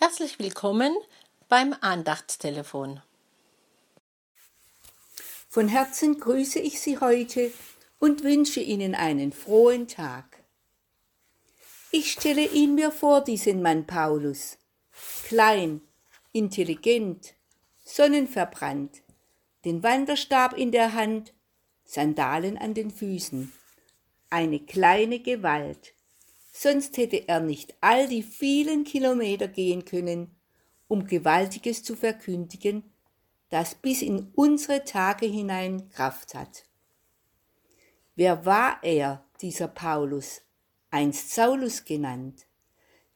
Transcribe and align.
Herzlich 0.00 0.38
willkommen 0.38 0.96
beim 1.48 1.74
Andachtstelefon. 1.80 3.02
Von 5.48 5.66
Herzen 5.66 6.20
grüße 6.20 6.60
ich 6.60 6.80
Sie 6.80 7.00
heute 7.00 7.50
und 7.98 8.22
wünsche 8.22 8.60
Ihnen 8.60 8.94
einen 8.94 9.32
frohen 9.32 9.88
Tag. 9.88 10.44
Ich 11.90 12.12
stelle 12.12 12.46
ihn 12.46 12.76
mir 12.76 12.92
vor, 12.92 13.24
diesen 13.24 13.60
Mann 13.60 13.88
Paulus. 13.88 14.58
Klein, 15.24 15.80
intelligent, 16.30 17.34
sonnenverbrannt, 17.84 19.02
den 19.64 19.82
Wanderstab 19.82 20.56
in 20.56 20.70
der 20.70 20.92
Hand, 20.92 21.34
Sandalen 21.84 22.56
an 22.56 22.72
den 22.72 22.92
Füßen. 22.92 23.52
Eine 24.30 24.60
kleine 24.60 25.18
Gewalt, 25.18 25.92
sonst 26.60 26.96
hätte 26.96 27.28
er 27.28 27.40
nicht 27.40 27.76
all 27.80 28.08
die 28.08 28.22
vielen 28.22 28.84
Kilometer 28.84 29.46
gehen 29.46 29.84
können, 29.84 30.34
um 30.88 31.06
Gewaltiges 31.06 31.84
zu 31.84 31.94
verkündigen, 31.94 32.82
das 33.50 33.76
bis 33.76 34.02
in 34.02 34.32
unsere 34.34 34.84
Tage 34.84 35.26
hinein 35.26 35.88
Kraft 35.90 36.34
hat. 36.34 36.64
Wer 38.16 38.44
war 38.44 38.78
er, 38.82 39.24
dieser 39.40 39.68
Paulus, 39.68 40.42
einst 40.90 41.32
Saulus 41.34 41.84
genannt? 41.84 42.46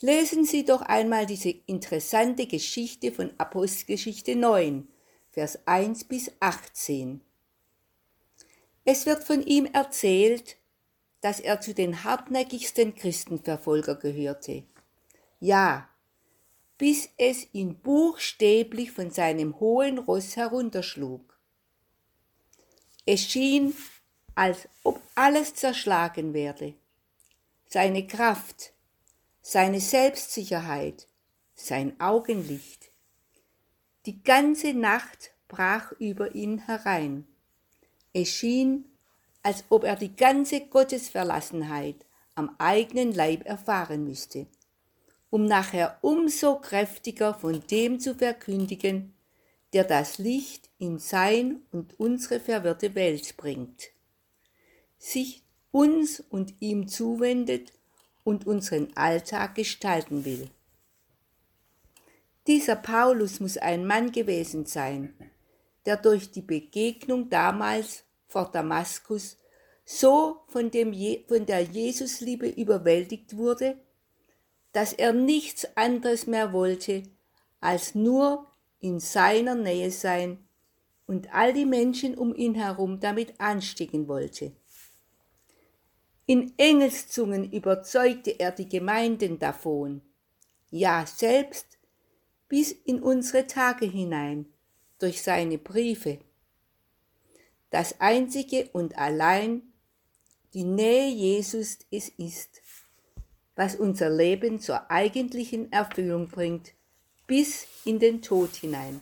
Lesen 0.00 0.44
Sie 0.44 0.64
doch 0.64 0.82
einmal 0.82 1.24
diese 1.24 1.50
interessante 1.50 2.46
Geschichte 2.46 3.10
von 3.10 3.32
Apostelgeschichte 3.38 4.36
9, 4.36 4.88
Vers 5.30 5.66
1 5.66 6.04
bis 6.04 6.30
18. 6.40 7.22
Es 8.84 9.06
wird 9.06 9.24
von 9.24 9.42
ihm 9.42 9.66
erzählt, 9.66 10.56
dass 11.20 11.40
er 11.40 11.60
zu 11.60 11.74
den 11.74 12.04
hartnäckigsten 12.04 12.94
Christenverfolger 12.94 13.94
gehörte. 13.94 14.64
Ja, 15.38 15.88
bis 16.78 17.10
es 17.18 17.46
ihn 17.52 17.74
buchstäblich 17.74 18.92
von 18.92 19.10
seinem 19.10 19.60
hohen 19.60 19.98
Ross 19.98 20.36
herunterschlug. 20.36 21.38
Es 23.04 23.22
schien, 23.22 23.74
als 24.34 24.68
ob 24.82 25.00
alles 25.14 25.54
zerschlagen 25.54 26.32
werde. 26.32 26.74
Seine 27.66 28.06
Kraft, 28.06 28.72
seine 29.42 29.80
Selbstsicherheit, 29.80 31.06
sein 31.54 32.00
Augenlicht. 32.00 32.90
Die 34.06 34.22
ganze 34.22 34.72
Nacht 34.72 35.32
brach 35.48 35.92
über 35.98 36.34
ihn 36.34 36.66
herein. 36.66 37.26
Es 38.14 38.28
schien, 38.30 38.86
als 39.42 39.64
ob 39.68 39.84
er 39.84 39.96
die 39.96 40.14
ganze 40.14 40.60
Gottesverlassenheit 40.66 42.04
am 42.34 42.54
eigenen 42.58 43.12
Leib 43.12 43.46
erfahren 43.46 44.04
müsste, 44.04 44.46
um 45.30 45.46
nachher 45.46 45.98
umso 46.02 46.56
kräftiger 46.56 47.34
von 47.34 47.62
dem 47.70 48.00
zu 48.00 48.14
verkündigen, 48.14 49.14
der 49.72 49.84
das 49.84 50.18
Licht 50.18 50.68
in 50.78 50.98
sein 50.98 51.62
und 51.70 51.98
unsere 51.98 52.40
verwirrte 52.40 52.94
Welt 52.94 53.36
bringt, 53.36 53.90
sich 54.98 55.42
uns 55.70 56.20
und 56.20 56.54
ihm 56.60 56.88
zuwendet 56.88 57.72
und 58.24 58.46
unseren 58.46 58.94
Alltag 58.96 59.54
gestalten 59.54 60.24
will. 60.24 60.50
Dieser 62.46 62.76
Paulus 62.76 63.38
muss 63.38 63.56
ein 63.56 63.86
Mann 63.86 64.12
gewesen 64.12 64.66
sein, 64.66 65.14
der 65.86 65.96
durch 65.96 66.30
die 66.30 66.42
Begegnung 66.42 67.30
damals 67.30 68.04
vor 68.30 68.50
Damaskus 68.50 69.36
so 69.84 70.42
von, 70.46 70.70
dem 70.70 70.92
Je 70.92 71.24
von 71.26 71.44
der 71.46 71.62
Jesusliebe 71.62 72.48
überwältigt 72.48 73.36
wurde, 73.36 73.76
dass 74.72 74.92
er 74.92 75.12
nichts 75.12 75.66
anderes 75.76 76.28
mehr 76.28 76.52
wollte, 76.52 77.02
als 77.60 77.96
nur 77.96 78.46
in 78.78 79.00
seiner 79.00 79.56
Nähe 79.56 79.90
sein 79.90 80.38
und 81.06 81.34
all 81.34 81.52
die 81.52 81.66
Menschen 81.66 82.16
um 82.16 82.34
ihn 82.34 82.54
herum 82.54 83.00
damit 83.00 83.40
anstecken 83.40 84.06
wollte. 84.06 84.52
In 86.26 86.54
Engelszungen 86.56 87.50
überzeugte 87.50 88.38
er 88.38 88.52
die 88.52 88.68
Gemeinden 88.68 89.40
davon, 89.40 90.02
ja 90.70 91.04
selbst 91.04 91.66
bis 92.48 92.70
in 92.70 93.02
unsere 93.02 93.48
Tage 93.48 93.86
hinein 93.86 94.46
durch 95.00 95.20
seine 95.20 95.58
Briefe 95.58 96.20
das 97.70 98.00
einzige 98.00 98.68
und 98.72 98.98
allein 98.98 99.62
die 100.54 100.64
Nähe 100.64 101.08
Jesus 101.08 101.78
es 101.90 102.08
ist, 102.08 102.60
was 103.54 103.76
unser 103.76 104.10
Leben 104.10 104.60
zur 104.60 104.90
eigentlichen 104.90 105.72
Erfüllung 105.72 106.28
bringt, 106.28 106.72
bis 107.26 107.66
in 107.84 107.98
den 107.98 108.22
Tod 108.22 108.54
hinein. 108.56 109.00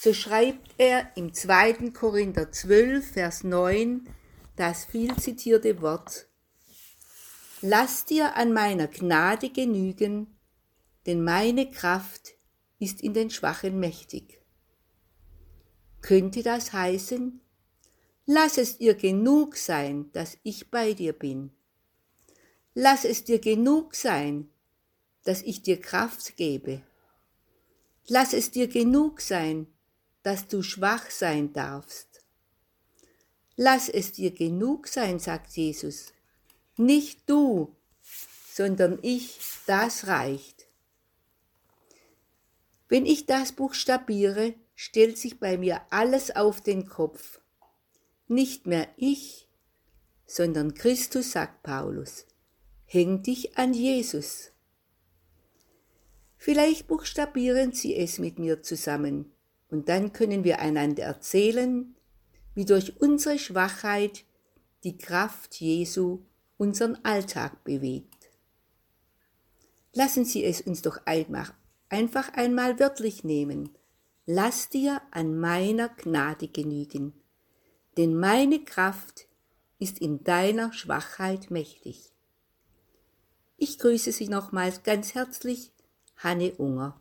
So 0.00 0.12
schreibt 0.12 0.74
er 0.78 1.10
im 1.16 1.32
2. 1.32 1.90
Korinther 1.90 2.50
12, 2.50 3.12
Vers 3.12 3.44
9 3.44 4.08
das 4.56 4.86
viel 4.86 5.14
zitierte 5.16 5.82
Wort, 5.82 6.26
Lass 7.62 8.04
dir 8.04 8.36
an 8.36 8.52
meiner 8.52 8.86
Gnade 8.86 9.50
genügen, 9.50 10.38
denn 11.06 11.24
meine 11.24 11.70
Kraft 11.70 12.34
ist 12.78 13.00
in 13.00 13.14
den 13.14 13.30
Schwachen 13.30 13.80
mächtig. 13.80 14.42
Könnte 16.06 16.44
das 16.44 16.72
heißen, 16.72 17.40
lass 18.26 18.58
es 18.58 18.78
dir 18.78 18.94
genug 18.94 19.56
sein, 19.56 20.08
dass 20.12 20.38
ich 20.44 20.70
bei 20.70 20.92
dir 20.92 21.12
bin. 21.12 21.50
Lass 22.74 23.04
es 23.04 23.24
dir 23.24 23.40
genug 23.40 23.96
sein, 23.96 24.48
dass 25.24 25.42
ich 25.42 25.62
dir 25.62 25.80
Kraft 25.80 26.36
gebe. 26.36 26.80
Lass 28.06 28.34
es 28.34 28.52
dir 28.52 28.68
genug 28.68 29.20
sein, 29.20 29.66
dass 30.22 30.46
du 30.46 30.62
schwach 30.62 31.10
sein 31.10 31.52
darfst. 31.52 32.22
Lass 33.56 33.88
es 33.88 34.12
dir 34.12 34.30
genug 34.30 34.86
sein, 34.86 35.18
sagt 35.18 35.56
Jesus. 35.56 36.12
Nicht 36.76 37.28
du, 37.28 37.74
sondern 38.52 39.00
ich, 39.02 39.40
das 39.66 40.06
reicht. 40.06 40.68
Wenn 42.88 43.06
ich 43.06 43.26
das 43.26 43.50
buchstabiere, 43.50 44.54
stellt 44.76 45.16
sich 45.18 45.40
bei 45.40 45.56
mir 45.58 45.80
alles 45.90 46.36
auf 46.36 46.60
den 46.60 46.86
Kopf. 46.86 47.40
Nicht 48.28 48.66
mehr 48.66 48.86
ich, 48.96 49.48
sondern 50.26 50.74
Christus, 50.74 51.32
sagt 51.32 51.62
Paulus. 51.62 52.26
Häng 52.84 53.22
dich 53.22 53.58
an 53.58 53.72
Jesus. 53.72 54.52
Vielleicht 56.36 56.86
buchstabieren 56.86 57.72
Sie 57.72 57.96
es 57.96 58.18
mit 58.18 58.38
mir 58.38 58.62
zusammen 58.62 59.32
und 59.70 59.88
dann 59.88 60.12
können 60.12 60.44
wir 60.44 60.60
einander 60.60 61.04
erzählen, 61.04 61.96
wie 62.54 62.66
durch 62.66 63.00
unsere 63.00 63.38
Schwachheit 63.38 64.24
die 64.84 64.98
Kraft 64.98 65.56
Jesu 65.56 66.20
unseren 66.58 66.96
Alltag 67.04 67.64
bewegt. 67.64 68.30
Lassen 69.92 70.24
Sie 70.24 70.44
es 70.44 70.60
uns 70.60 70.82
doch 70.82 71.00
einfach 71.06 72.32
einmal 72.34 72.78
wörtlich 72.78 73.24
nehmen 73.24 73.70
lass 74.26 74.68
dir 74.68 75.00
an 75.12 75.38
meiner 75.38 75.88
Gnade 75.88 76.48
genügen, 76.48 77.14
denn 77.96 78.16
meine 78.16 78.64
Kraft 78.64 79.28
ist 79.78 80.00
in 80.00 80.24
deiner 80.24 80.72
Schwachheit 80.72 81.50
mächtig. 81.50 82.10
Ich 83.56 83.78
grüße 83.78 84.10
Sie 84.12 84.28
nochmals 84.28 84.82
ganz 84.82 85.14
herzlich, 85.14 85.70
Hanne 86.16 86.52
Unger. 86.56 87.00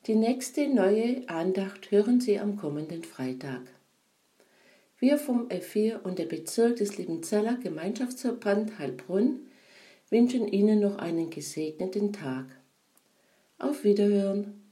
Die 0.06 0.16
nächste 0.16 0.68
neue 0.68 1.26
Andacht 1.28 1.92
hören 1.92 2.20
Sie 2.20 2.40
am 2.40 2.56
kommenden 2.56 3.04
Freitag. 3.04 3.62
Wir 4.98 5.18
vom 5.18 5.48
F4 5.48 6.02
und 6.02 6.18
der 6.18 6.26
Bezirk 6.26 6.76
des 6.76 6.98
Liebenzeller 6.98 7.58
Gemeinschaftsverband 7.62 8.78
Heilbrunn 8.80 9.46
wünschen 10.14 10.46
Ihnen 10.46 10.78
noch 10.78 10.98
einen 10.98 11.28
gesegneten 11.28 12.12
Tag. 12.12 12.46
Auf 13.58 13.82
Wiederhören. 13.82 14.63